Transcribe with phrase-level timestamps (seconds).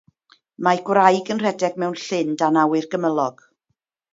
[0.67, 3.45] Mae gwraig yn rhedeg mewn llyn dan awyr gymylog.